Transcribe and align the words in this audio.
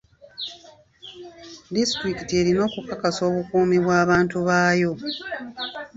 Disitulikiti 1.73 2.33
erina 2.41 2.61
okukakasa 2.67 3.21
obukuumi 3.29 3.77
bw'abantu 3.83 4.37
baayo. 4.47 4.91